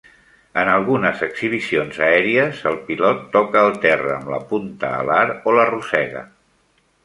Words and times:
En 0.61 0.69
algunes 0.75 1.19
exhibicions 1.27 1.99
aèries, 2.07 2.63
el 2.71 2.79
pilot 2.89 3.21
toca 3.37 3.63
el 3.69 3.79
terra 3.87 4.11
amb 4.17 4.35
la 4.35 4.43
punta 4.55 4.93
alar 5.05 5.23
o 5.53 5.57
l'arrossega. 5.61 6.29